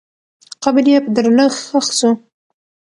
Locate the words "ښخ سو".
1.67-2.09